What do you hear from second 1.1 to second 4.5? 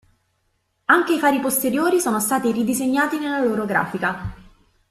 i fari posteriori sono stati ridisegnati nella loro grafica.